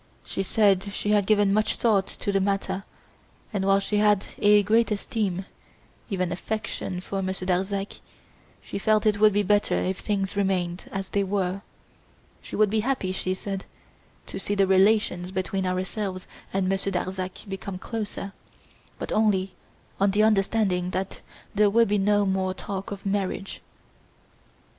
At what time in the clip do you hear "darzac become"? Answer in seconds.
16.91-17.77